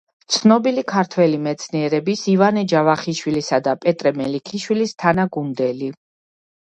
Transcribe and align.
ცნობილი 0.35 0.83
ქართველი 0.91 1.41
მეცნიერების 1.47 2.23
ივანე 2.31 2.63
ჯავახიშვილისა 2.71 3.59
და 3.67 3.75
პეტრე 3.83 4.13
მელიქიშვილის 4.23 4.95
თანაგუნდელი. 5.05 5.91